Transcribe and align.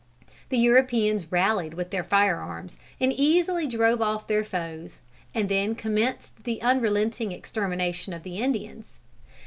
The 0.49 0.57
Europeans 0.57 1.31
rallied 1.31 1.75
with 1.75 1.91
their 1.91 2.03
fire 2.03 2.37
arms, 2.37 2.79
and 2.99 3.13
easily 3.13 3.67
drove 3.67 4.01
off 4.01 4.25
their 4.25 4.43
foes, 4.43 4.99
and 5.35 5.47
then 5.47 5.75
commenced 5.75 6.43
the 6.43 6.59
unrelenting 6.63 7.31
extermination 7.31 8.11
of 8.11 8.23
the 8.23 8.39
Indians. 8.39 8.97